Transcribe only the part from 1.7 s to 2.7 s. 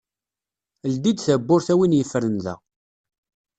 a win yefren da.